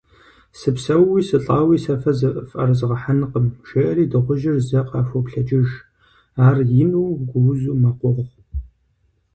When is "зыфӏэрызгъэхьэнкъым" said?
2.17-3.47